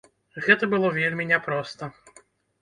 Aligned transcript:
Гэта 0.45 0.69
было 0.71 0.89
вельмі 0.95 1.27
няпроста. 1.33 1.91